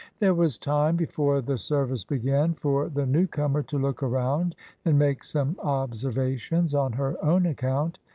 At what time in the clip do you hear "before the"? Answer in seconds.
0.95-1.59